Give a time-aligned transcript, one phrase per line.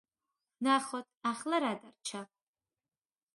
[0.59, 2.21] ვნახოთ ახლა რა დარჩა.